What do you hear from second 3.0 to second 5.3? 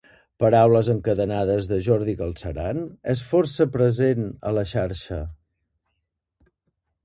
és força present a la xarxa.